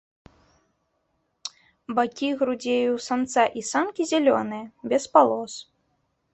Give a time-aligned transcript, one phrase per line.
[1.99, 5.53] Бакі грудзей у самца і самкі зялёныя, без палос.